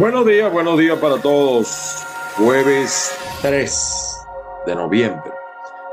[0.00, 2.06] Buenos días, buenos días para todos.
[2.38, 3.12] Jueves
[3.42, 4.16] 3
[4.64, 5.30] de noviembre.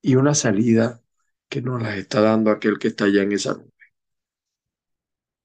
[0.00, 1.00] y una salida
[1.48, 3.70] que nos la está dando aquel que está allá en esa nube.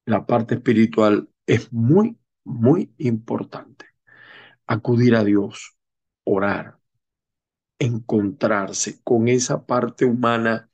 [0.06, 3.86] La parte espiritual es muy, muy importante.
[4.66, 5.78] Acudir a Dios,
[6.24, 6.80] orar,
[7.80, 10.70] encontrarse con esa parte humana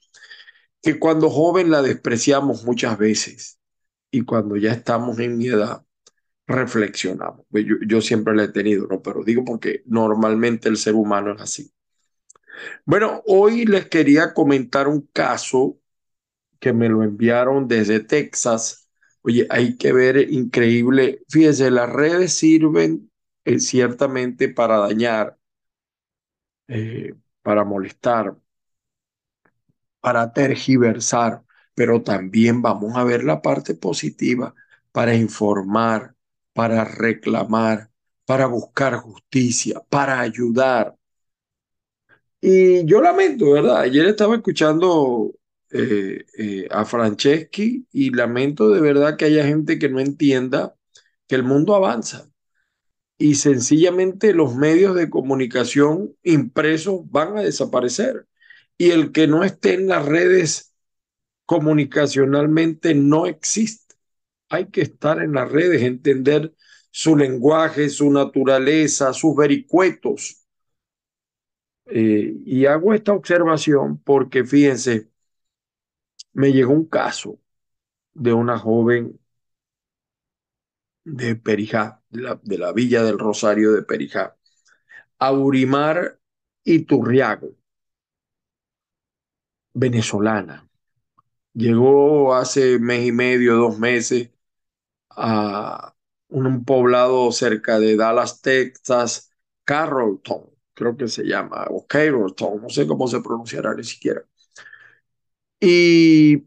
[0.82, 3.60] que cuando joven la despreciamos muchas veces
[4.12, 5.84] y cuando ya estamos en mi edad
[6.48, 7.46] reflexionamos.
[7.52, 9.02] Yo, yo, siempre la he tenido, ¿no?
[9.02, 11.74] Pero digo porque normalmente el ser humano es así.
[12.86, 15.80] Bueno, hoy les quería comentar un caso
[16.60, 18.88] que me lo enviaron desde Texas.
[19.22, 21.24] Oye, hay que ver, increíble.
[21.30, 23.12] Fíjense, las redes sirven
[23.46, 25.38] eh, ciertamente para dañar,
[26.68, 28.36] eh, para molestar,
[30.00, 31.44] para tergiversar,
[31.74, 34.54] pero también vamos a ver la parte positiva
[34.92, 36.13] para informar,
[36.54, 37.90] para reclamar,
[38.26, 40.96] para buscar justicia, para ayudar.
[42.42, 43.82] Y yo lamento, ¿verdad?
[43.82, 45.34] Ayer estaba escuchando
[45.72, 50.76] eh, eh, a Franceschi y lamento de verdad que haya gente que no entienda
[51.28, 52.30] que el mundo avanza
[53.18, 58.28] y sencillamente los medios de comunicación impresos van a desaparecer
[58.78, 60.74] y el que no esté en las redes
[61.46, 63.83] comunicacionalmente no existe
[64.54, 66.54] hay que estar en las redes, entender
[66.92, 70.46] su lenguaje, su naturaleza, sus vericuetos.
[71.88, 75.10] Eh, y hago esta observación porque, fíjense,
[76.34, 77.40] me llegó un caso
[78.14, 79.20] de una joven
[81.06, 84.38] de Perijá, de la, de la villa del Rosario de Perijá,
[85.20, 86.20] Aurimar
[86.64, 87.56] Iturriago,
[89.74, 90.70] venezolana.
[91.54, 94.33] Llegó hace mes y medio, dos meses,
[95.18, 95.96] a
[96.30, 99.32] un poblado cerca de Dallas, Texas,
[99.66, 104.24] Carrollton, creo que se llama, o Carrollton, no sé cómo se pronunciará ni siquiera.
[105.60, 106.44] Y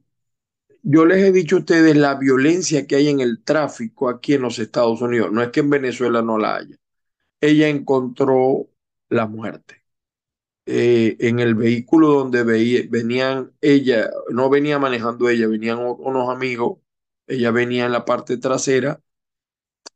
[0.83, 4.43] yo les he dicho a ustedes la violencia que hay en el tráfico aquí en
[4.43, 5.33] los Estados Unidos.
[5.33, 6.77] No es que en Venezuela no la haya.
[7.41, 8.69] Ella encontró
[9.11, 9.85] la muerte.
[10.67, 16.81] Eh, en el vehículo donde venían ella, no venía manejando ella, venían unos amigos
[17.27, 19.01] ella venía en la parte trasera,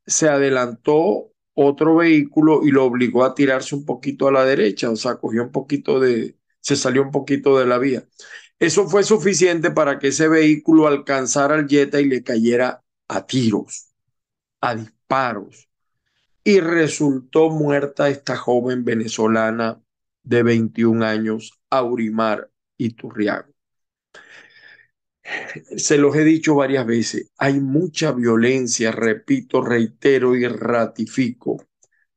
[0.07, 4.97] se adelantó otro vehículo y lo obligó a tirarse un poquito a la derecha, o
[4.97, 8.05] sea, cogió un poquito de, se salió un poquito de la vía.
[8.59, 13.93] Eso fue suficiente para que ese vehículo alcanzara al Jetta y le cayera a tiros,
[14.61, 15.69] a disparos.
[16.45, 19.81] Y resultó muerta esta joven venezolana
[20.23, 23.51] de 21 años, Aurimar Iturriago
[25.77, 31.65] se los he dicho varias veces, hay mucha violencia, repito, reitero y ratifico,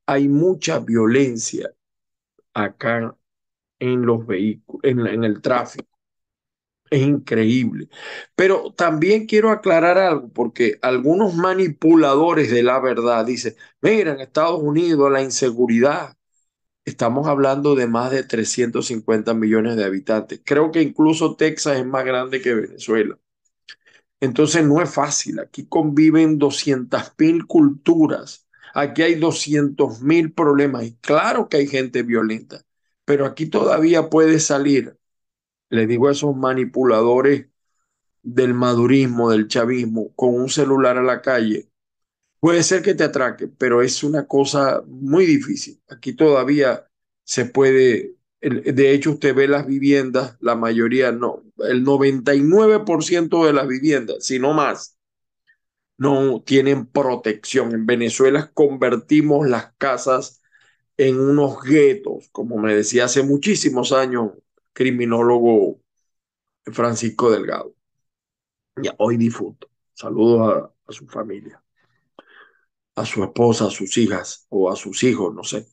[0.05, 1.71] hay mucha violencia
[2.53, 3.17] acá
[3.79, 5.87] en los vehículos, en, el tráfico.
[6.89, 7.89] Es increíble.
[8.35, 14.61] Pero también quiero aclarar algo, porque algunos manipuladores de la verdad dicen, mira, en Estados
[14.61, 16.15] Unidos la inseguridad,
[16.85, 20.41] estamos hablando de más de 350 millones de habitantes.
[20.43, 23.17] Creo que incluso Texas es más grande que Venezuela.
[24.19, 25.39] Entonces no es fácil.
[25.39, 28.47] Aquí conviven 200 mil culturas.
[28.73, 30.85] Aquí hay 200 mil problemas.
[30.85, 32.63] Y claro que hay gente violenta.
[33.05, 34.97] Pero aquí todavía puede salir,
[35.69, 37.47] le digo a esos manipuladores
[38.23, 41.69] del madurismo, del chavismo, con un celular a la calle,
[42.43, 45.81] puede ser que te atraque, pero es una cosa muy difícil.
[45.87, 46.85] Aquí todavía
[47.23, 53.65] se puede, de hecho usted ve las viviendas, la mayoría no, el 99% de las
[53.65, 54.97] viviendas, si no más,
[55.97, 57.71] no tienen protección.
[57.73, 60.41] En Venezuela convertimos las casas
[60.97, 64.31] en unos guetos, como me decía hace muchísimos años
[64.73, 65.79] criminólogo
[66.65, 67.73] Francisco Delgado,
[68.75, 69.69] ya hoy difunto.
[69.93, 71.62] Saludos a, su familia,
[72.95, 75.67] a su esposa, a sus hijas o a sus hijos, no sé.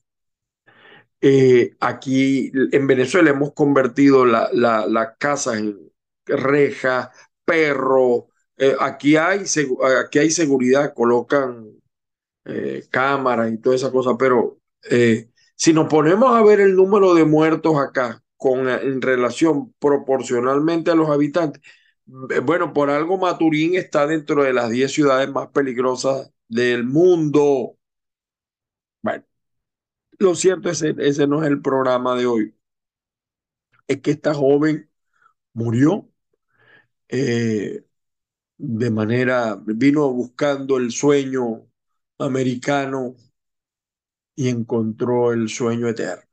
[1.22, 5.92] Eh, aquí en Venezuela hemos convertido la, la, casa en
[6.24, 7.10] reja,
[7.44, 8.28] perro.
[8.56, 9.44] Eh, aquí, hay,
[10.02, 11.68] aquí hay seguridad, colocan
[12.46, 14.58] eh, cámaras y toda esa cosa, pero
[15.54, 20.94] si nos ponemos a ver el número de muertos acá con, en relación proporcionalmente a
[20.94, 21.62] los habitantes,
[22.44, 27.78] bueno, por algo Maturín está dentro de las 10 ciudades más peligrosas del mundo.
[29.02, 29.24] Bueno,
[30.18, 32.54] lo cierto es que ese no es el programa de hoy.
[33.86, 34.90] Es que esta joven
[35.54, 36.10] murió
[37.08, 37.84] eh,
[38.58, 41.68] de manera, vino buscando el sueño
[42.18, 43.16] americano
[44.34, 46.28] y encontró el sueño eterno.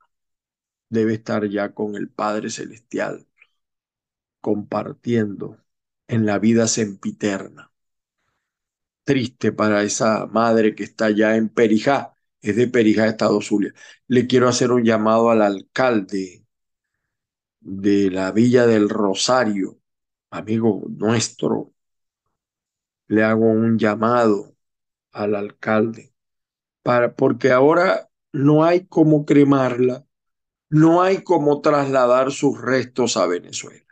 [0.90, 3.26] Debe estar ya con el Padre Celestial,
[4.40, 5.58] compartiendo
[6.08, 7.70] en la vida sempiterna.
[9.08, 13.72] Triste para esa madre que está ya en Perijá, es de Perijá, Estado Zulia.
[14.06, 16.44] Le quiero hacer un llamado al alcalde
[17.60, 19.78] de la Villa del Rosario,
[20.28, 21.72] amigo nuestro.
[23.06, 24.54] Le hago un llamado
[25.12, 26.12] al alcalde
[26.82, 30.04] para, porque ahora no hay cómo cremarla,
[30.68, 33.86] no hay cómo trasladar sus restos a Venezuela.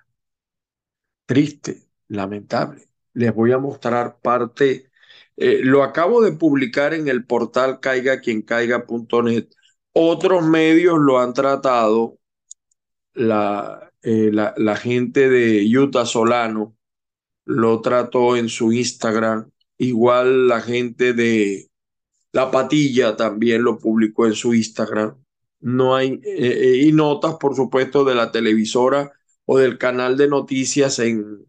[1.25, 2.91] Triste, lamentable.
[3.15, 4.91] Les voy a mostrar parte,
[5.37, 9.49] eh, lo acabo de publicar en el portal caigaquiencaiga.net.
[9.93, 12.19] Otros medios lo han tratado,
[13.15, 16.77] la, eh, la, la gente de Utah Solano
[17.45, 21.71] lo trató en su Instagram, igual la gente de
[22.33, 25.17] La Patilla también lo publicó en su Instagram.
[25.61, 29.13] No hay, eh, y notas, por supuesto, de la televisora
[29.45, 31.47] o del canal de noticias en,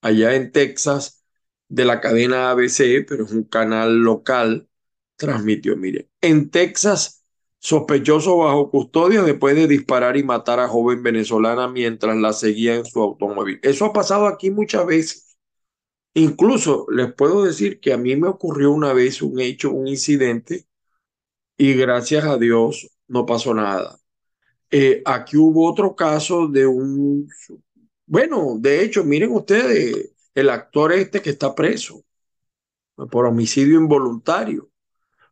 [0.00, 1.23] allá en Texas
[1.68, 4.68] de la cadena ABC, pero es un canal local,
[5.16, 7.24] transmitió, mire, en Texas,
[7.58, 12.84] sospechoso bajo custodia después de disparar y matar a joven venezolana mientras la seguía en
[12.84, 13.60] su automóvil.
[13.62, 15.36] Eso ha pasado aquí muchas veces.
[16.14, 20.66] Incluso les puedo decir que a mí me ocurrió una vez un hecho, un incidente,
[21.56, 23.98] y gracias a Dios no pasó nada.
[24.70, 27.28] Eh, aquí hubo otro caso de un,
[28.06, 32.04] bueno, de hecho, miren ustedes, el actor este que está preso
[33.10, 34.70] por homicidio involuntario,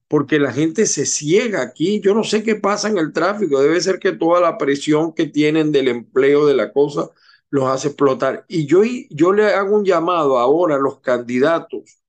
[0.08, 2.00] porque la gente se ciega aquí.
[2.00, 5.26] Yo no sé qué pasa en el tráfico, debe ser que toda la presión que
[5.26, 7.10] tienen del empleo de la cosa
[7.50, 8.44] los hace explotar.
[8.48, 12.00] Y yo, yo le hago un llamado ahora a los candidatos.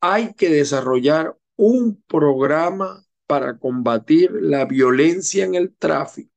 [0.00, 6.32] Hay que desarrollar un programa para combatir la violencia en el tráfico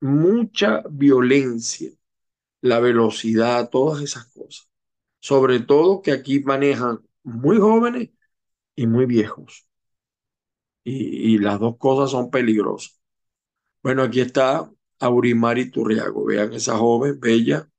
[0.00, 1.92] mucha violencia,
[2.62, 4.69] la velocidad, todas esas cosas.
[5.20, 8.10] Sobre todo que aquí manejan muy jóvenes
[8.74, 9.66] y muy viejos.
[10.84, 13.00] Y, las dos cosas son peligrosas.
[13.82, 16.24] Bueno, aquí está Aurimari Turriago.
[16.24, 17.70] Vean esa joven, bella.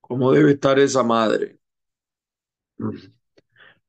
[0.00, 1.58] ¿Cómo debe estar esa madre?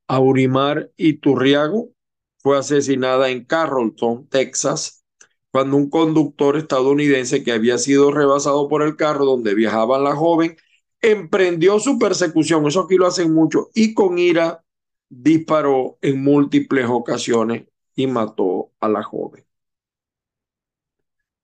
[0.08, 1.92] Aurimar Iturriago
[2.40, 5.06] fue asesinada en Carrollton, Texas,
[5.52, 10.58] cuando un conductor estadounidense que había sido rebasado por el carro donde viajaba la joven
[11.02, 14.64] emprendió su persecución, eso aquí lo hacen mucho, y con ira
[15.10, 17.66] disparó en múltiples ocasiones
[17.96, 19.46] y mató a la joven.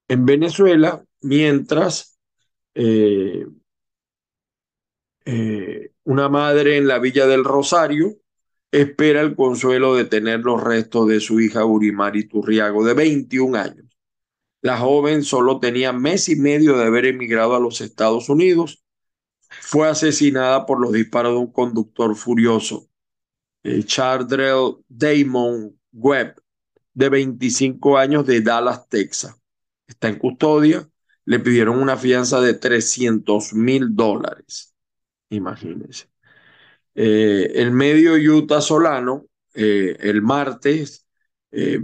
[0.07, 2.19] En Venezuela, mientras
[2.75, 3.47] eh,
[5.25, 8.17] eh, una madre en la Villa del Rosario
[8.71, 13.85] espera el consuelo de tener los restos de su hija Urimari Turriago, de 21 años.
[14.61, 18.84] La joven solo tenía mes y medio de haber emigrado a los Estados Unidos.
[19.61, 22.87] Fue asesinada por los disparos de un conductor furioso,
[23.63, 26.35] el Chardrell Damon Webb,
[26.93, 29.35] de 25 años de Dallas, Texas.
[29.87, 30.89] Está en custodia.
[31.25, 34.73] Le pidieron una fianza de 300 mil dólares.
[35.29, 36.07] Imagínense.
[36.95, 41.05] Eh, el medio Utah Solano, eh, el martes,
[41.51, 41.79] eh,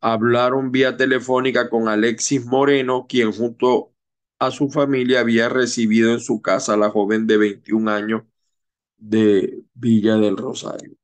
[0.00, 3.92] hablaron vía telefónica con Alexis Moreno, quien junto
[4.38, 8.22] a su familia había recibido en su casa a la joven de 21 años
[8.98, 10.96] de Villa del Rosario.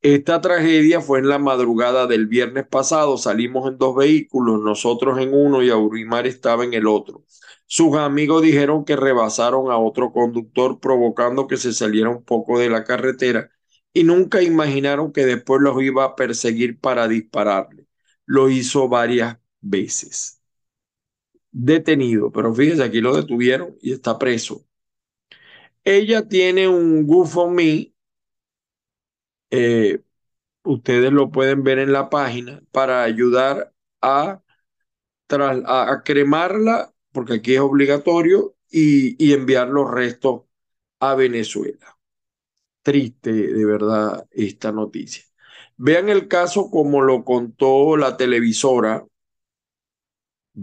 [0.00, 3.16] Esta tragedia fue en la madrugada del viernes pasado.
[3.18, 7.24] Salimos en dos vehículos, nosotros en uno y Aurimar estaba en el otro.
[7.66, 12.70] Sus amigos dijeron que rebasaron a otro conductor provocando que se saliera un poco de
[12.70, 13.50] la carretera
[13.92, 17.86] y nunca imaginaron que después los iba a perseguir para dispararle.
[18.24, 20.37] Lo hizo varias veces.
[21.50, 24.64] Detenido, pero fíjese, aquí lo detuvieron y está preso.
[25.84, 27.94] Ella tiene un GoFundMe,
[29.50, 30.02] eh,
[30.64, 34.42] ustedes lo pueden ver en la página, para ayudar a,
[35.30, 40.42] a, cremarla, porque aquí es obligatorio, y, y enviar los restos
[41.00, 41.98] a Venezuela.
[42.82, 45.24] Triste, de verdad, esta noticia.
[45.78, 49.06] Vean el caso como lo contó la televisora.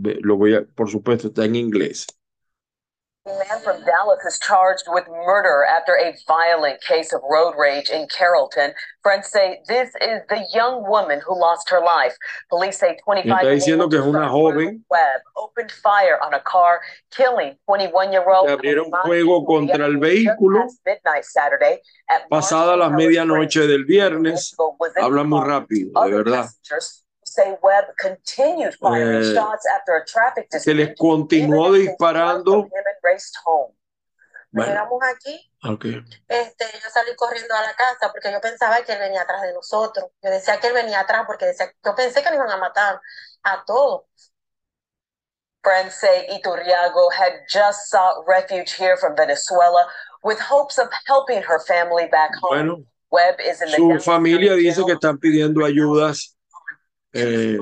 [0.01, 2.07] Lo voy a, por supuesto, está en inglés.
[3.27, 7.89] A man from Dallas is charged with murder after a violent case of road rage
[7.89, 8.71] in Carrollton.
[9.01, 12.15] Friends say this is the young woman who lost her life.
[12.51, 14.85] Police say 25 Está diciendo que es una joven.
[14.91, 18.47] Webb opened fire on a car, killing 21-year-old.
[18.47, 20.67] Abrieron fuego contra el vehículo.
[22.29, 24.55] Pasada las medianoche del viernes.
[25.01, 26.45] Habla muy rápido, de verdad.
[27.35, 32.69] Say Webb continued firing eh, shots after a traffic se les continuó disparando.
[34.51, 34.71] Bueno.
[34.71, 35.51] Llegamos aquí.
[35.61, 36.01] Okay.
[36.29, 39.51] Este, yo salí corriendo a la casa porque yo pensaba que él venía atrás de
[39.53, 40.11] nosotros.
[40.23, 43.01] Yo decía que él venía atrás porque decía, yo pensé que nos iban a matar
[43.43, 44.03] a todos.
[45.89, 49.87] Say Iturriago had just sought refuge here from Venezuela
[50.23, 52.55] with hopes of helping her family back home.
[52.55, 56.34] Bueno, Webb is in the su familia dice que están pidiendo ayudas
[57.17, 57.57] eh,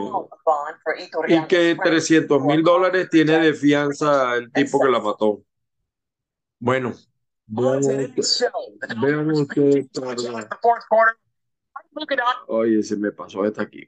[1.28, 5.44] y que 300 mil dólares tiene de fianza el tipo que la mató.
[6.60, 6.94] Bueno,
[7.46, 8.46] vean ustedes.
[12.48, 13.88] Oye, se me pasó esta aquí.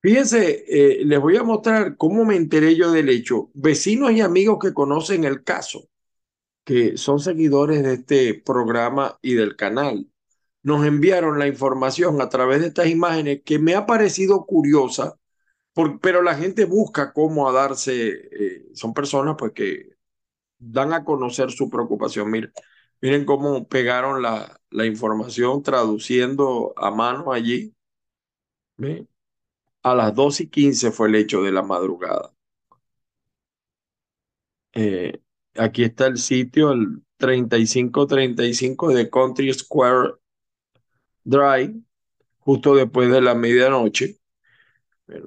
[0.00, 3.50] Fíjense, eh, les voy a mostrar cómo me enteré yo del hecho.
[3.54, 5.88] Vecinos y amigos que conocen el caso,
[6.62, 10.06] que son seguidores de este programa y del canal,
[10.64, 15.16] nos enviaron la información a través de estas imágenes que me ha parecido curiosa,
[16.02, 19.90] pero la gente busca cómo a darse, eh, son personas pues que
[20.58, 22.30] dan a conocer su preocupación.
[22.30, 22.52] Miren,
[23.02, 27.74] miren cómo pegaron la, la información traduciendo a mano allí.
[29.84, 32.32] A las 2 y 15 fue el hecho de la madrugada.
[34.72, 35.20] Eh,
[35.56, 40.14] aquí está el sitio, el 3535 de Country Square
[41.24, 41.84] Dry,
[42.38, 44.18] justo después de la medianoche.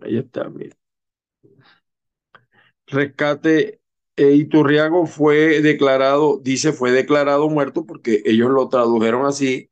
[0.04, 0.76] Ahí está, mira.
[2.88, 3.82] Rescate
[4.16, 9.72] e Iturriago fue declarado, dice, fue declarado muerto porque ellos lo tradujeron así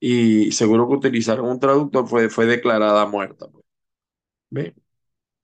[0.00, 3.48] y seguro que utilizaron un traductor, fue, fue declarada muerta.
[3.50, 3.64] Pues.
[4.50, 4.74] Ve,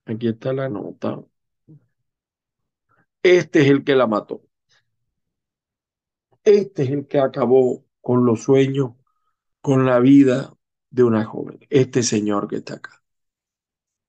[0.05, 1.23] aquí está la nota.
[3.23, 4.41] Este es el que la mató.
[6.45, 8.91] Este es el que acabó con los sueños
[9.65, 10.53] con la vida
[10.91, 13.01] de una joven, este señor que está acá.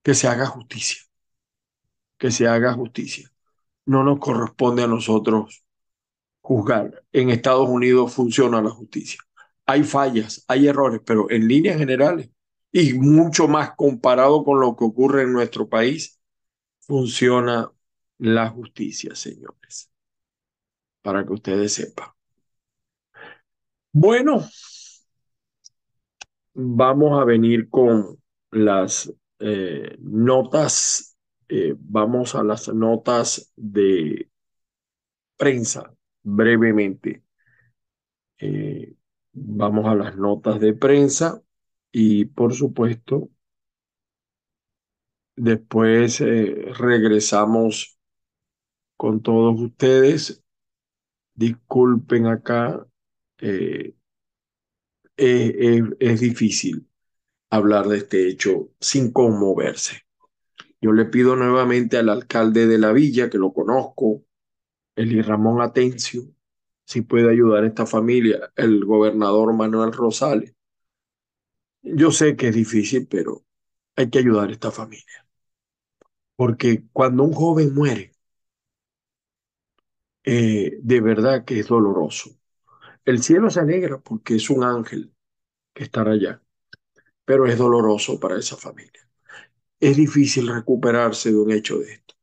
[0.02, 1.00] Que se haga justicia,
[2.18, 3.32] que se haga justicia.
[3.86, 5.64] No nos corresponde a nosotros
[6.42, 7.02] juzgar.
[7.10, 9.18] En Estados Unidos funciona la justicia.
[9.64, 12.28] Hay fallas, hay errores, pero en líneas generales
[12.70, 16.20] y mucho más comparado con lo que ocurre en nuestro país,
[16.80, 17.72] funciona
[18.18, 19.90] la justicia, señores.
[21.00, 22.10] Para que ustedes sepan.
[23.90, 24.46] Bueno,
[26.56, 28.18] vamos a venir con
[28.50, 31.16] las eh, notas,
[31.48, 34.30] eh, vamos a las notas de
[35.36, 37.22] prensa brevemente.
[38.38, 38.94] Eh,
[39.32, 41.42] vamos a las notas de prensa
[41.92, 43.28] y por supuesto
[45.36, 47.98] después regresamos
[48.96, 50.42] con todos ustedes.
[51.34, 52.86] Disculpen acá
[55.16, 56.88] es, difícil
[57.50, 60.02] hablar de este hecho sin conmoverse.
[60.80, 64.24] Yo le pido nuevamente al alcalde de la villa, que lo conozco,
[64.96, 66.24] Eli Ramón Atencio,
[66.84, 70.54] si puede ayudar a esta familia, el gobernador Manuel Rosales.
[71.82, 73.44] Yo sé que es difícil, pero
[73.96, 75.26] hay que ayudar a esta familia.
[76.36, 78.12] Porque cuando un joven muere,
[80.24, 82.36] eh, de verdad que es doloroso.
[83.06, 85.10] El cielo se alegra porque es un ángel
[85.74, 86.42] que estará allá,
[87.24, 89.08] pero es doloroso para esa familia.
[89.80, 92.14] Es difícil recuperarse de un hecho de esto.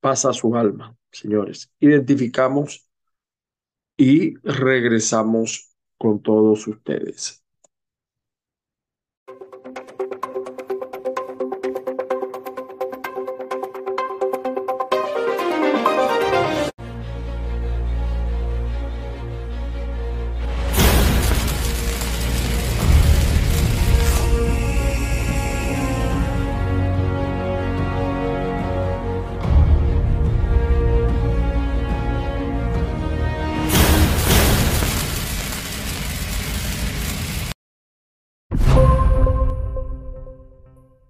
[0.00, 1.70] paz a su alma, señores.
[1.80, 2.88] Identificamos
[3.96, 7.43] y regresamos con todos ustedes.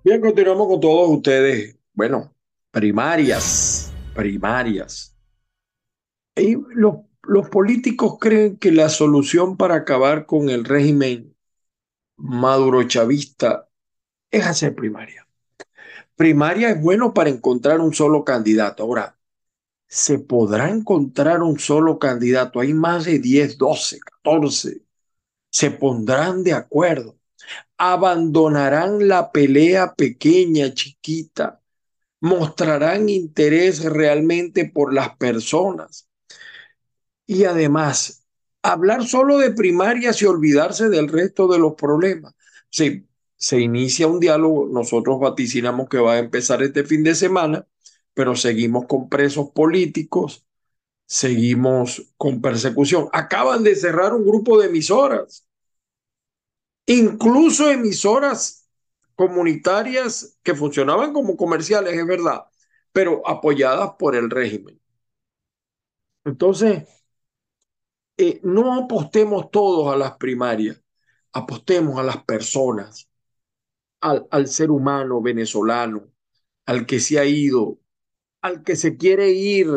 [0.04, 1.78] Bien, continuamos con todos ustedes.
[1.94, 2.30] Bueno,
[2.70, 5.16] primarias, primarias.
[6.36, 11.34] Y los, los políticos creen que la solución para acabar con el régimen
[12.16, 13.70] maduro-chavista
[14.30, 15.26] es hacer primaria.
[16.16, 18.82] Primaria es bueno para encontrar un solo candidato.
[18.82, 19.16] Ahora,
[19.88, 22.60] ¿se podrá encontrar un solo candidato?
[22.60, 24.82] Hay más de 10, 12, 14.
[25.48, 27.16] Se pondrán de acuerdo
[27.92, 31.60] abandonarán la pelea pequeña, chiquita,
[32.20, 36.08] mostrarán interés realmente por las personas.
[37.26, 38.24] Y además,
[38.62, 42.34] hablar solo de primarias y olvidarse del resto de los problemas.
[42.70, 43.04] Se,
[43.36, 47.66] se inicia un diálogo, nosotros vaticinamos que va a empezar este fin de semana,
[48.14, 50.46] pero seguimos con presos políticos,
[51.06, 53.08] seguimos con persecución.
[53.12, 55.46] Acaban de cerrar un grupo de emisoras
[56.86, 58.68] incluso emisoras
[59.16, 62.44] comunitarias que funcionaban como comerciales, es verdad,
[62.92, 64.80] pero apoyadas por el régimen.
[66.24, 66.86] Entonces,
[68.16, 70.80] eh, no apostemos todos a las primarias,
[71.32, 73.08] apostemos a las personas,
[74.00, 76.08] al, al ser humano venezolano,
[76.66, 77.80] al que se ha ido,
[78.42, 79.68] al que se quiere ir,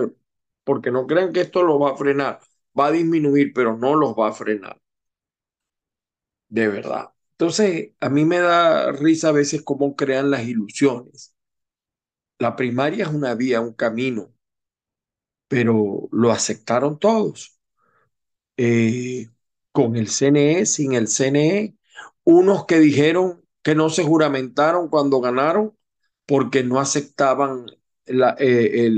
[0.65, 2.41] porque no crean que esto lo va a frenar,
[2.79, 4.79] va a disminuir, pero no los va a frenar
[6.49, 7.09] de verdad.
[7.31, 11.33] Entonces, a mí me da risa a veces cómo crean las ilusiones.
[12.39, 14.33] La primaria es una vía, un camino,
[15.47, 17.57] pero lo aceptaron todos.
[18.57, 19.27] Eh,
[19.71, 21.77] con el CNE, sin el CNE,
[22.23, 25.77] unos que dijeron que no se juramentaron cuando ganaron
[26.25, 27.65] porque no aceptaban
[28.05, 28.89] la, eh,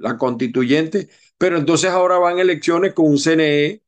[0.00, 3.82] la constituyente, pero entonces ahora van elecciones con un CNE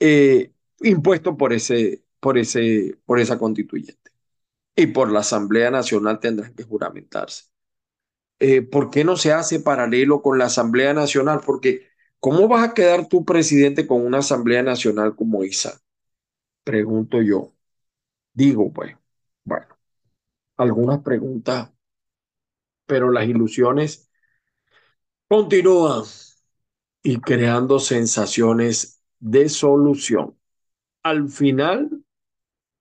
[0.00, 4.10] eh, impuesto por, ese, por, ese, por esa constituyente.
[4.76, 7.44] Y por la Asamblea Nacional tendrán que juramentarse.
[8.38, 11.40] Eh, ¿Por qué no se hace paralelo con la Asamblea Nacional?
[11.44, 11.88] Porque
[12.20, 15.80] ¿cómo vas a quedar tú presidente con una Asamblea Nacional como esa?
[16.64, 17.54] Pregunto yo.
[18.34, 18.96] Digo, pues,
[19.44, 19.66] bueno,
[20.56, 21.70] algunas preguntas,
[22.86, 24.08] pero las ilusiones
[25.28, 26.02] continúan
[27.02, 30.36] y creando sensaciones de solución
[31.06, 32.04] al final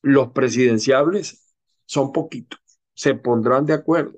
[0.02, 1.54] los presidenciables
[1.86, 2.60] son poquitos,
[2.96, 4.18] se pondrán de acuerdo,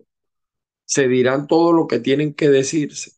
[0.85, 3.11] se dirán todo lo que tienen que decirse,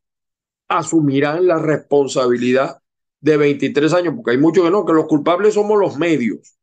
[0.68, 2.82] asumirán la responsabilidad
[3.22, 6.58] de 23 años, porque hay muchos que no, que los culpables somos los medios,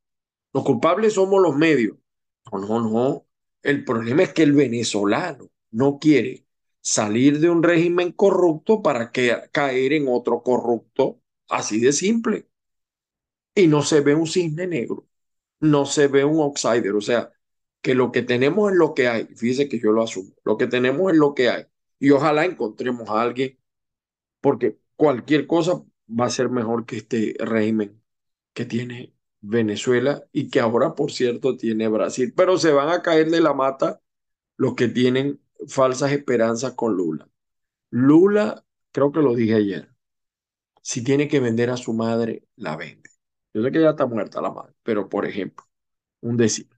[0.52, 1.96] los culpables somos los medios.
[2.50, 3.26] No, no, no,
[3.62, 6.46] el problema es que el venezolano no quiere
[6.80, 12.45] salir de un régimen corrupto para que, caer en otro corrupto, así de simple
[13.56, 15.08] y no se ve un cisne negro,
[15.60, 17.32] no se ve un outsider, o sea,
[17.80, 20.66] que lo que tenemos es lo que hay, fíjese que yo lo asumo, lo que
[20.68, 21.64] tenemos es lo que hay.
[21.98, 23.58] Y ojalá encontremos a alguien,
[24.40, 28.02] porque cualquier cosa va a ser mejor que este régimen
[28.52, 33.30] que tiene Venezuela y que ahora, por cierto, tiene Brasil, pero se van a caer
[33.30, 34.00] de la mata
[34.56, 37.28] los que tienen falsas esperanzas con Lula.
[37.90, 39.90] Lula, creo que lo dije ayer,
[40.82, 43.15] si tiene que vender a su madre, la vende.
[43.56, 45.64] Yo sé que ya está muerta la madre, pero por ejemplo,
[46.20, 46.68] un decir.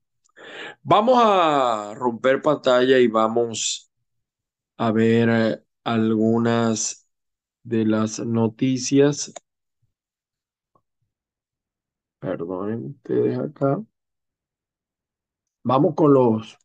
[0.84, 3.90] Vamos a romper pantalla y vamos
[4.76, 7.08] a ver eh, algunas
[7.64, 9.32] de las noticias.
[12.20, 13.82] Perdonen ustedes acá.
[15.64, 16.58] Vamos con los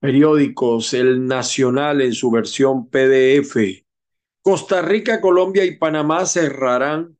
[0.00, 0.94] periódicos.
[0.94, 3.86] El Nacional en su versión PDF.
[4.42, 7.19] Costa Rica, Colombia y Panamá cerrarán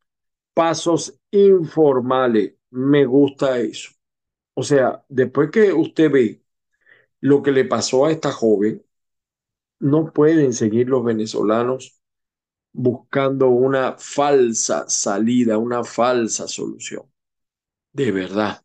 [0.60, 2.52] pasos informales.
[2.68, 3.92] Me gusta eso.
[4.52, 6.42] O sea, después que usted ve
[7.20, 8.84] lo que le pasó a esta joven,
[9.78, 11.98] no pueden seguir los venezolanos
[12.72, 17.04] buscando una falsa salida, una falsa solución.
[17.94, 18.62] De verdad.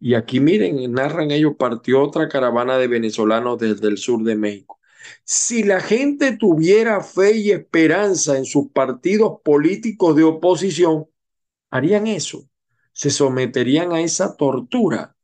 [0.00, 4.80] Y aquí miren, narran ellos, partió otra caravana de venezolanos desde el sur de México.
[5.24, 11.06] Si la gente tuviera fe y esperanza en sus partidos políticos de oposición,
[11.70, 12.48] harían eso,
[12.92, 15.16] se someterían a esa tortura.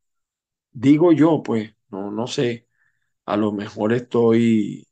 [0.73, 2.69] Digo yo, pues, no, no sé,
[3.27, 4.87] a lo mejor estoy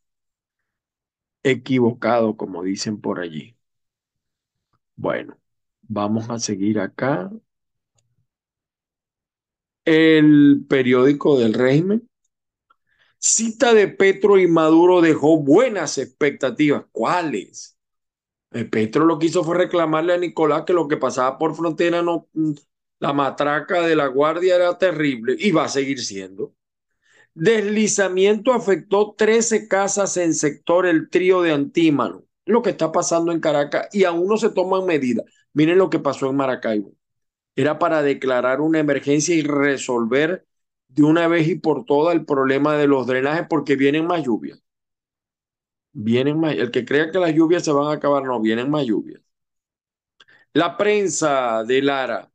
[1.45, 3.57] equivocado, como dicen por allí.
[4.97, 5.38] Bueno,
[5.83, 7.31] vamos a seguir acá.
[9.85, 12.09] El periódico del régimen.
[13.19, 16.85] Cita de Petro y Maduro dejó buenas expectativas.
[16.93, 17.79] ¿Cuáles?
[18.71, 22.29] Petro lo que hizo fue reclamarle a Nicolás que lo que pasaba por frontera no,
[22.99, 26.55] la matraca de la guardia era terrible y va a seguir siendo.
[27.35, 32.25] Deslizamiento afectó 13 casas en sector El Trío de Antímano.
[32.45, 35.25] Lo que está pasando en Caracas y aún no se toman medidas.
[35.55, 36.93] Miren lo que pasó en Maracaibo.
[37.57, 40.47] Era para declarar una emergencia y resolver
[40.88, 44.62] de una vez y por todas el problema de los drenajes porque vienen más lluvias.
[45.92, 48.85] Vienen más, el que crea que las lluvias se van a acabar, no, vienen más
[48.87, 49.20] lluvias.
[50.55, 52.31] La prensa de Lara,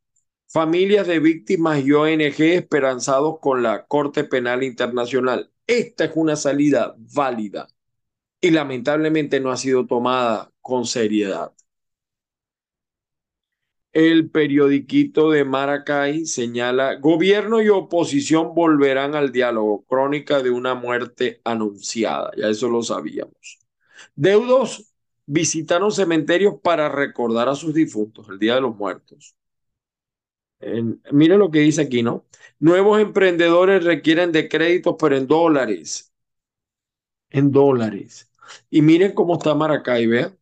[0.48, 5.52] familias de víctimas y ONG esperanzados con la Corte Penal Internacional.
[5.68, 7.68] Esta es una salida válida
[8.42, 11.54] y lamentablemente no ha sido tomada con seriedad.
[13.98, 21.42] El periodiquito de Maracay señala, gobierno y oposición volverán al diálogo, crónica de una muerte
[21.44, 23.58] anunciada, ya eso lo sabíamos.
[24.16, 24.94] Deudos
[25.26, 29.36] visitaron cementerios para recordar a sus difuntos, el Día de los Muertos.
[31.12, 32.28] miren lo que dice aquí, ¿no?
[32.60, 36.14] Nuevos emprendedores requieren de créditos, pero en dólares.
[37.32, 38.30] En dólares.
[38.70, 40.38] Y miren cómo está Maracay, vean.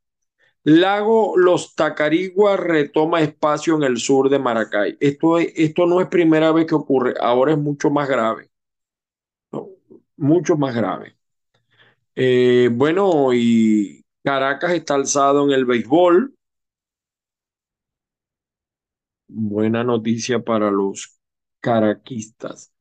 [0.66, 4.98] Lago Los Tacariguas retoma espacio en el sur de Maracay.
[5.00, 8.50] Esto, esto no es primera vez que ocurre, ahora es mucho más grave.
[10.18, 11.16] Mucho más grave.
[12.16, 16.34] Eh, bueno, y Caracas está alzado en el béisbol.
[19.28, 21.20] Buena noticia para los
[21.60, 22.72] caraquistas.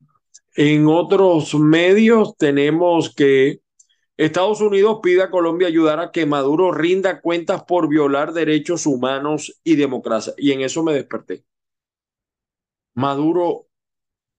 [0.55, 3.59] En otros medios tenemos que
[4.17, 9.59] Estados Unidos pide a Colombia ayudar a que Maduro rinda cuentas por violar derechos humanos
[9.63, 10.33] y democracia.
[10.37, 11.43] Y en eso me desperté.
[12.93, 13.67] Maduro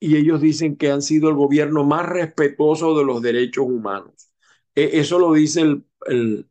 [0.01, 4.31] y ellos dicen que han sido el gobierno más respetuoso de los derechos humanos.
[4.75, 6.49] E, eso lo dice el,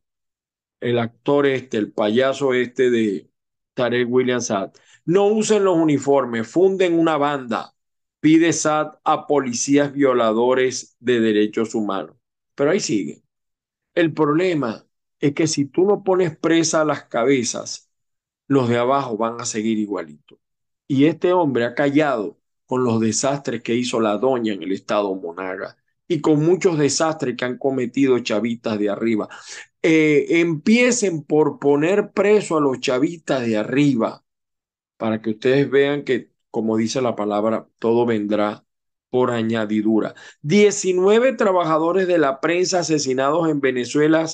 [0.82, 3.30] el, actor este, el payaso este de
[3.74, 4.74] Tarek William Saad.
[5.06, 7.74] No usen los uniformes, funden una banda.
[8.20, 12.18] Pide Saad a policías violadores de derechos humanos
[12.56, 13.24] pero ahí sigue.
[13.96, 14.86] El problema
[15.20, 17.90] es que si tú no pones presa a las cabezas,
[18.48, 20.40] los de abajo van a seguir igualito.
[20.88, 25.16] Y este hombre ha callado con los desastres que hizo la doña en el estado
[25.16, 29.30] Monaga y con muchos desastres que han cometido chavitas de arriba.
[29.82, 34.26] Eh, empiecen por poner preso a los chavitas de arriba
[34.98, 38.65] para que ustedes vean que, como dice la palabra, todo vendrá
[39.16, 40.14] por añadidura.
[40.42, 44.26] 19 trabajadores de la prensa asesinados en Venezuela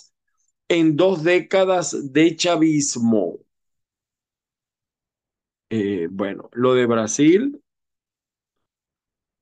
[0.70, 3.38] en dos décadas de chavismo.
[5.70, 7.62] Eh, bueno, lo de Brasil.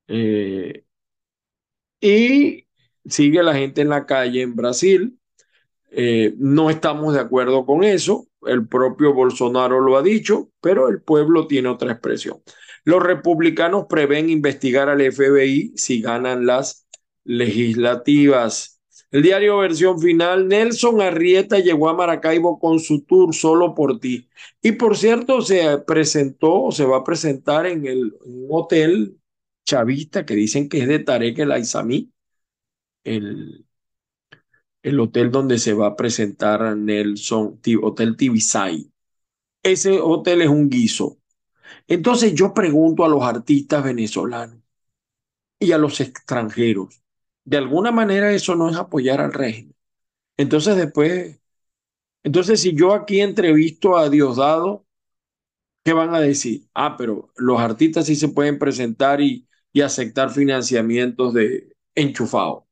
[0.08, 0.84] Eh,
[2.00, 2.66] y
[3.04, 5.18] sigue la gente en la calle en Brasil.
[5.90, 8.28] Eh, no estamos de acuerdo con eso.
[8.42, 12.42] El propio Bolsonaro lo ha dicho, pero el pueblo tiene otra expresión.
[12.84, 16.86] Los republicanos prevén investigar al FBI si ganan las
[17.24, 18.80] legislativas.
[19.10, 24.28] El diario versión final, Nelson Arrieta llegó a Maracaibo con su tour solo por ti.
[24.62, 29.18] Y por cierto, se presentó, se va a presentar en, el, un hotel
[29.64, 32.12] chavista que dicen que es de Tarek el Aizami,
[33.04, 33.66] el,
[34.82, 38.90] el hotel donde se va a presentar Nelson, Hotel Tibisay.
[39.62, 41.19] Ese hotel es un guiso.
[41.88, 44.58] Entonces yo pregunto a los artistas venezolanos
[45.58, 47.02] y a los extranjeros,
[47.44, 49.74] de alguna manera eso no es apoyar al régimen.
[50.38, 51.40] Entonces después,
[52.24, 54.86] entonces si yo aquí entrevisto a Diosdado,
[55.84, 56.68] ¿qué van a decir?
[56.74, 62.66] Ah, pero los artistas sí se pueden presentar y, y aceptar financiamientos de enchufado.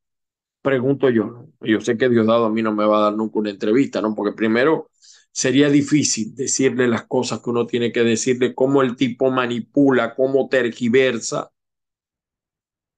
[0.63, 3.51] Pregunto yo, Yo sé que Diosdado a mí no me va a dar nunca una
[3.51, 4.15] entrevista, ¿no?
[4.15, 4.91] Porque primero
[5.33, 10.49] sería difícil decirle las cosas que uno tiene que decirle, cómo el tipo manipula, cómo
[10.49, 11.51] tergiversa.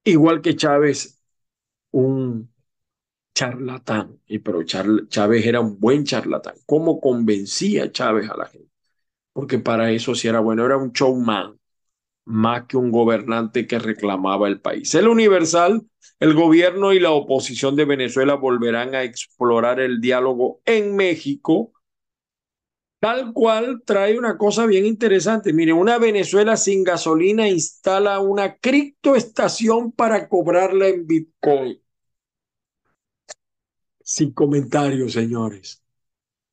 [0.04, 1.20] Igual que Chávez,
[1.92, 2.52] un
[3.34, 6.56] charlatán, y pero Chávez era un buen charlatán.
[6.66, 8.70] ¿Cómo convencía Chávez a la gente?
[9.32, 11.58] Porque para eso sí era bueno, era un showman.
[12.26, 14.94] más que un gobernante que reclamaba el país.
[14.94, 15.82] El Universal,
[16.20, 21.72] el gobierno y la oposición de Venezuela volverán a explorar el diálogo en México,
[23.00, 25.52] tal cual trae una cosa bien interesante.
[25.52, 31.80] Miren, una Venezuela sin gasolina instala una criptoestación para cobrarla en Bitcoin.
[34.02, 35.82] Sin comentarios, señores.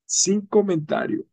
[0.05, 1.25] Sin comentarios.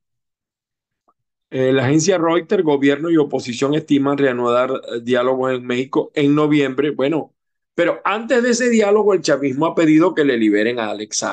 [1.50, 6.90] Eh, la agencia Reuters, gobierno y oposición estiman reanudar eh, diálogos en México en noviembre.
[6.90, 7.34] Bueno,
[7.74, 11.24] pero antes de ese diálogo, el chavismo ha pedido que le liberen a Alex.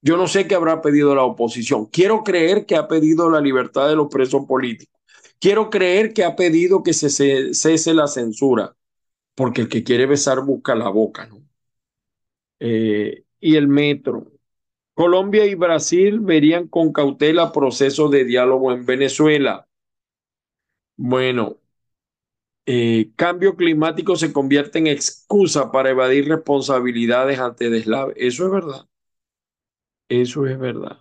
[0.00, 1.86] Yo no sé qué habrá pedido la oposición.
[1.86, 4.94] Quiero creer que ha pedido la libertad de los presos políticos.
[5.40, 7.10] Quiero creer que ha pedido que se
[7.54, 8.76] cese la censura,
[9.36, 11.42] porque el que quiere besar busca la boca, ¿no?
[12.60, 14.32] Eh, y el metro.
[14.94, 19.68] Colombia y Brasil verían con cautela proceso de diálogo en Venezuela.
[20.96, 21.58] Bueno,
[22.66, 28.14] eh, cambio climático se convierte en excusa para evadir responsabilidades ante deslave.
[28.16, 28.87] Eso es verdad.
[30.08, 30.98] Eso es verdad.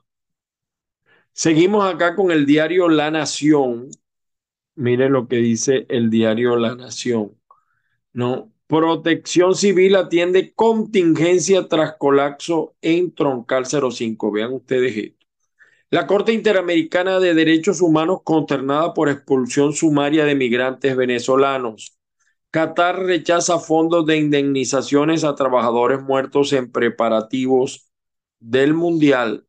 [1.32, 3.90] Seguimos acá con el diario La Nación.
[4.76, 7.38] Mire lo que dice el diario La Nación.
[8.14, 8.52] ¿No?
[8.68, 14.32] Protección Civil atiende contingencia tras colapso en Troncal 05.
[14.32, 15.26] Vean ustedes esto.
[15.90, 21.98] La Corte Interamericana de Derechos Humanos consternada por expulsión sumaria de migrantes venezolanos.
[22.52, 27.87] Qatar rechaza fondos de indemnizaciones a trabajadores muertos en preparativos
[28.40, 29.46] del Mundial.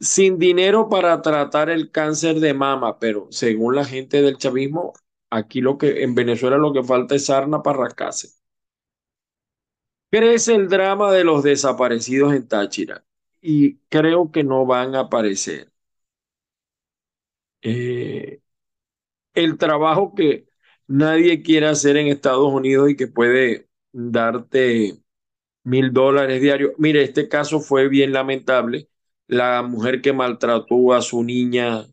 [0.00, 4.94] Sin dinero para tratar el cáncer de mama, pero según la gente del chavismo,
[5.30, 8.30] Aquí lo que en Venezuela lo que falta es sarna para rascarse.
[10.10, 13.04] Crece el drama de los desaparecidos en Táchira
[13.40, 15.72] y creo que no van a aparecer.
[17.62, 18.40] Eh,
[19.34, 20.48] el trabajo que
[20.88, 24.98] nadie quiere hacer en Estados Unidos y que puede darte
[25.64, 26.72] mil dólares diarios.
[26.78, 28.88] Mire, este caso fue bien lamentable.
[29.26, 31.86] La mujer que maltrató a su niña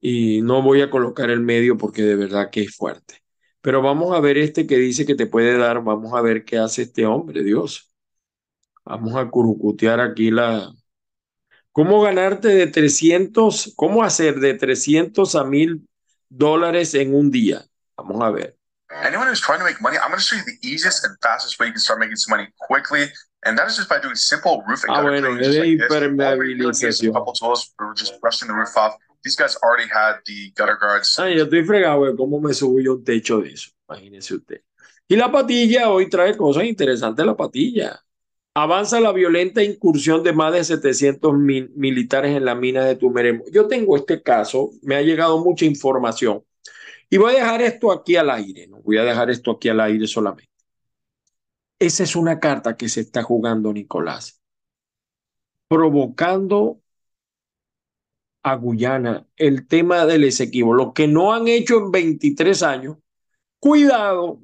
[0.00, 3.22] y no voy a colocar el medio porque de verdad que es fuerte.
[3.60, 6.58] Pero vamos a ver este que dice que te puede dar, vamos a ver qué
[6.58, 7.92] hace este hombre, Dios.
[8.84, 10.72] Vamos a curucutear aquí la...
[11.72, 15.88] ¿Cómo ganarte de 300, cómo hacer de 300 a 1000
[16.28, 17.64] dólares en un día?
[17.96, 18.58] Vamos a ver.
[19.02, 21.58] Anyone who's trying to make money, I'm going to show you the easiest and fastest
[21.58, 23.06] way you can start making some money quickly.
[23.44, 24.90] And that is just by doing simple roofing.
[24.90, 27.10] Ah, bueno, es de impermeabilización.
[27.10, 28.94] A couple tools, we're just brushing the roof off.
[29.24, 31.18] These guys already had the gutter guards.
[31.18, 32.16] Ay, yo estoy fregado, güey.
[32.16, 33.70] ¿Cómo me subo yo un techo de eso?
[33.88, 34.60] Imagínese usted.
[35.08, 37.24] Y la patilla hoy trae cosas interesantes.
[37.24, 38.00] La patilla.
[38.54, 43.44] Avanza la violenta incursión de más de 700 militares en la mina de Tumeremo.
[43.50, 46.44] Yo tengo este caso, me ha llegado mucha información.
[47.12, 49.80] Y voy a dejar esto aquí al aire, no voy a dejar esto aquí al
[49.80, 50.50] aire solamente.
[51.78, 54.40] Esa es una carta que se está jugando Nicolás,
[55.68, 56.80] provocando
[58.42, 62.96] a Guyana el tema del Esequibo, lo que no han hecho en 23 años,
[63.58, 64.40] cuidado,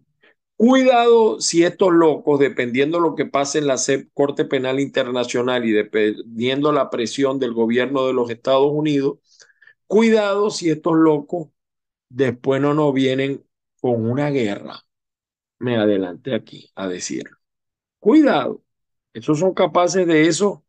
[0.54, 3.76] cuidado si estos locos, dependiendo lo que pase en la
[4.12, 9.20] Corte Penal Internacional y dependiendo la presión del gobierno de los Estados Unidos,
[9.87, 11.48] cuidado si estos locos
[12.09, 13.44] después no nos vienen
[13.81, 14.81] con una guerra.
[15.59, 17.37] Me adelanté aquí a decirlo.
[17.99, 18.62] Cuidado,
[19.12, 20.64] esos son capaces de eso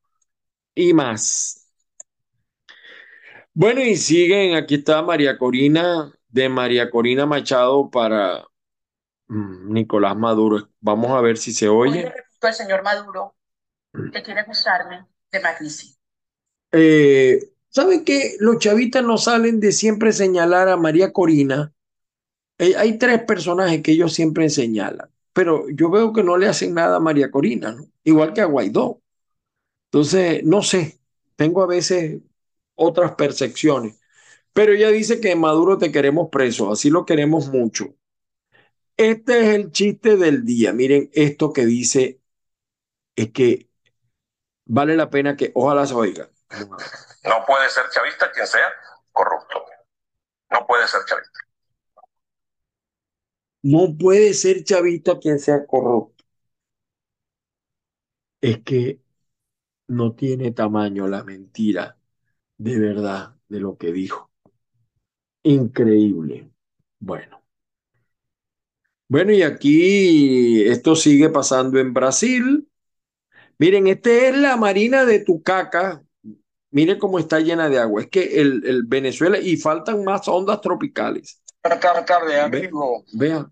[0.73, 1.67] y más.
[3.54, 8.45] Bueno, y siguen, aquí está María Corina, de María Corina Machado para
[9.28, 10.69] mm, Nicolás Maduro.
[10.80, 12.12] Vamos a ver si se oye.
[12.41, 13.36] el señor Maduro
[14.13, 15.95] que quiere acusarme de magnicidio.
[16.71, 18.36] Eh, ¿Saben qué?
[18.39, 21.73] Los chavistas no salen de siempre señalar a María Corina.
[22.60, 26.73] Eh, hay tres personajes que ellos siempre señalan, pero yo veo que no le hacen
[26.73, 27.88] nada a María Corina, ¿no?
[28.03, 29.01] igual que a Guaidó.
[29.88, 30.99] Entonces, no sé,
[31.36, 32.21] tengo a veces
[32.75, 33.97] otras percepciones.
[34.53, 37.95] Pero ella dice que Maduro te queremos preso, así lo queremos mucho.
[38.97, 40.73] Este es el chiste del día.
[40.73, 42.19] Miren, esto que dice
[43.15, 43.69] es que
[44.65, 46.29] vale la pena que ojalá se oiga.
[47.23, 48.67] No puede ser chavista quien sea
[49.12, 49.65] corrupto.
[50.51, 51.39] No puede ser chavista.
[53.63, 56.25] No puede ser chavista quien sea corrupto.
[58.41, 59.01] Es que
[59.88, 61.97] no tiene tamaño la mentira
[62.58, 64.32] de verdad de lo que dijo.
[65.43, 66.49] Increíble.
[66.99, 67.41] Bueno.
[69.08, 72.67] Bueno, y aquí esto sigue pasando en Brasil.
[73.60, 76.03] Miren, esta es la marina de Tucaca.
[76.71, 78.01] Miren cómo está llena de agua.
[78.01, 81.41] Es que el, el Venezuela, y faltan más ondas tropicales.
[81.63, 83.03] Buenas tardes, amigo.
[83.13, 83.45] Vea.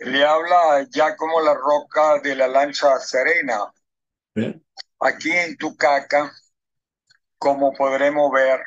[0.00, 3.72] Le habla ya como la roca de la lancha serena.
[4.34, 4.54] Vea.
[5.00, 6.32] Aquí en Tucaca,
[7.38, 8.60] como podremos ver,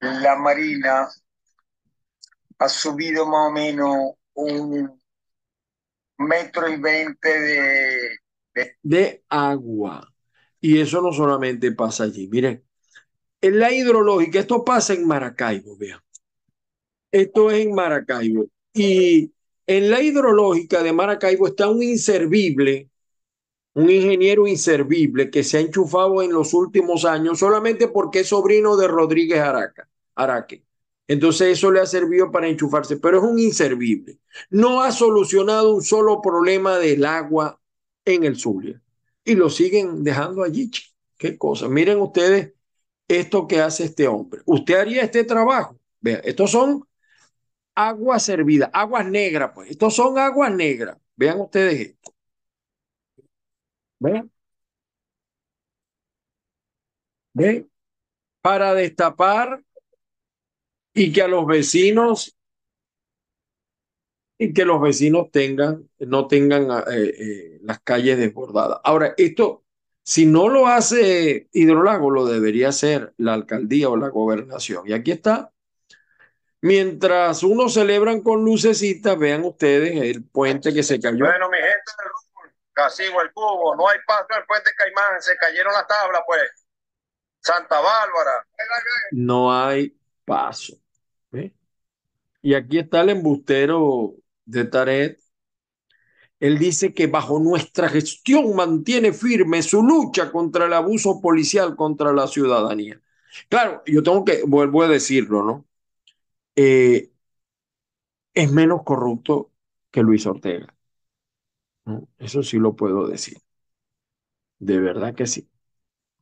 [0.00, 1.08] la marina
[2.58, 3.96] ha subido más o menos
[4.34, 5.00] un
[6.18, 8.16] metro y veinte de,
[8.54, 10.11] de, de agua.
[10.62, 12.28] Y eso no solamente pasa allí.
[12.28, 12.64] Miren,
[13.40, 16.00] en la hidrológica, esto pasa en Maracaibo, vean.
[17.10, 18.46] Esto es en Maracaibo.
[18.72, 19.32] Y
[19.66, 22.90] en la hidrológica de Maracaibo está un inservible,
[23.74, 28.76] un ingeniero inservible que se ha enchufado en los últimos años solamente porque es sobrino
[28.76, 30.64] de Rodríguez Araca, Araque.
[31.08, 34.20] Entonces eso le ha servido para enchufarse, pero es un inservible.
[34.50, 37.60] No ha solucionado un solo problema del agua
[38.04, 38.80] en el Zulia.
[39.24, 40.70] Y lo siguen dejando allí.
[41.16, 41.68] Qué cosa.
[41.68, 42.52] Miren ustedes
[43.08, 44.42] esto que hace este hombre.
[44.46, 45.78] Usted haría este trabajo.
[46.00, 46.84] Vean, estos son
[47.74, 49.70] aguas servidas, aguas negras, pues.
[49.70, 50.98] Estos son aguas negras.
[51.16, 52.14] Vean ustedes esto.
[54.00, 54.30] Vean.
[57.34, 57.70] ¿Ven?
[58.42, 59.62] Para destapar
[60.94, 62.36] y que a los vecinos
[64.42, 68.80] y que los vecinos tengan, no tengan eh, eh, las calles desbordadas.
[68.82, 69.62] Ahora, esto,
[70.02, 74.82] si no lo hace Hidrolago, lo debería hacer la alcaldía o la gobernación.
[74.88, 75.52] Y aquí está.
[76.60, 81.24] Mientras unos celebran con lucecitas, vean ustedes el puente que se cayó.
[81.24, 81.92] Bueno, mi gente,
[82.72, 86.42] Casigo el Cubo, no hay paso en el puente Caimán, se cayeron las tablas, pues.
[87.38, 88.44] Santa Bárbara.
[89.12, 90.74] No hay paso.
[91.30, 91.54] ¿Ve?
[92.40, 95.20] Y aquí está el embustero de Taret.
[96.40, 102.12] Él dice que bajo nuestra gestión mantiene firme su lucha contra el abuso policial contra
[102.12, 103.00] la ciudadanía.
[103.48, 105.66] Claro, yo tengo que, vuelvo a decirlo, ¿no?
[106.56, 107.10] Eh,
[108.34, 109.52] es menos corrupto
[109.90, 110.74] que Luis Ortega.
[112.18, 113.38] Eso sí lo puedo decir.
[114.58, 115.48] De verdad que sí.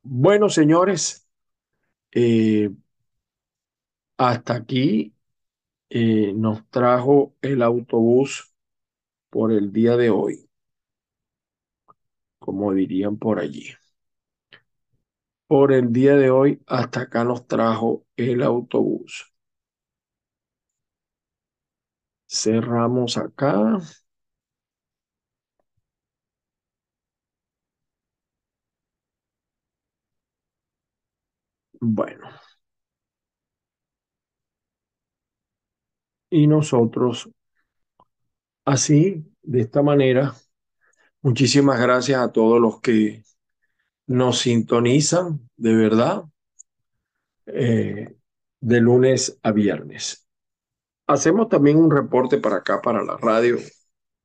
[0.03, 1.29] Bueno, señores,
[2.13, 2.71] eh,
[4.19, 5.13] hasta aquí
[5.91, 8.55] eh, nos trajo el autobús
[9.31, 10.49] por el día de hoy,
[12.39, 13.69] como dirían por allí.
[15.49, 19.35] Por el día de hoy, hasta acá nos trajo el autobús.
[22.41, 23.53] Cerramos acá.
[31.81, 32.31] Bueno.
[36.31, 37.29] Y nosotros,
[38.65, 40.35] así, de esta manera,
[41.23, 43.25] muchísimas gracias a todos los que
[44.07, 46.25] nos sintonizan, de verdad,
[47.47, 48.17] eh,
[48.61, 50.27] de lunes a viernes.
[51.09, 53.59] Hacemos también un reporte para acá, para la radio,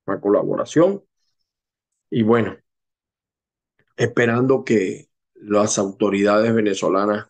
[0.06, 1.04] una colaboración.
[2.12, 2.56] Y bueno,
[3.98, 7.28] esperando que las autoridades venezolanas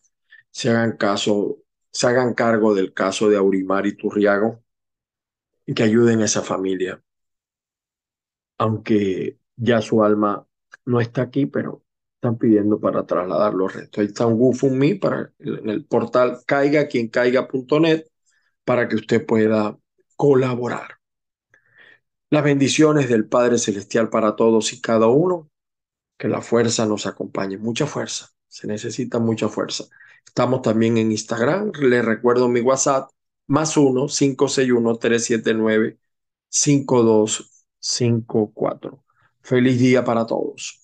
[0.52, 1.60] se hagan caso,
[1.92, 4.65] se hagan cargo del caso de Aurimar y Turriago
[5.74, 7.02] que ayuden a esa familia.
[8.58, 10.48] Aunque ya su alma
[10.86, 11.84] no está aquí, pero
[12.16, 14.00] están pidiendo para trasladar los restos.
[14.02, 18.06] Ahí está un GoFundMe para en el portal caiga quien caiga.net
[18.64, 19.78] para que usted pueda
[20.16, 21.00] colaborar.
[22.30, 25.50] Las bendiciones del Padre Celestial para todos y cada uno.
[26.18, 27.58] Que la fuerza nos acompañe.
[27.58, 28.30] Mucha fuerza.
[28.48, 29.86] Se necesita mucha fuerza.
[30.26, 31.72] Estamos también en Instagram.
[31.80, 33.10] Les recuerdo mi WhatsApp.
[33.48, 36.00] Más 1 561 379
[36.50, 39.04] 5254.
[39.42, 40.82] Feliz día para todos.